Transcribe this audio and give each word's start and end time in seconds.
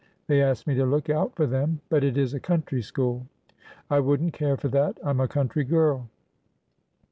They 0.25 0.41
asked 0.41 0.65
me 0.65 0.73
to 0.73 0.83
look 0.83 1.11
out 1.11 1.35
for 1.35 1.45
them. 1.45 1.79
But 1.89 2.03
it 2.03 2.17
is 2.17 2.33
a 2.33 2.39
country 2.39 2.81
school." 2.81 3.27
I 3.87 3.99
would 3.99 4.19
n't 4.19 4.33
care 4.33 4.57
for 4.57 4.67
that. 4.69 4.97
I 5.05 5.11
'm 5.11 5.19
a 5.19 5.27
country 5.27 5.63
girl." 5.63 6.09